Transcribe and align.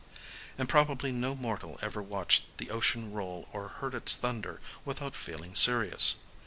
And 0.57 0.67
probably 0.67 1.11
no 1.11 1.35
mortal 1.35 1.77
ever 1.83 2.01
watched 2.01 2.57
the 2.57 2.71
ocean 2.71 3.13
roll 3.13 3.47
or 3.53 3.67
heard 3.67 3.93
its 3.93 4.15
thunder 4.15 4.59
without 4.83 5.13
feeling 5.15 5.53
serious. 5.53 6.15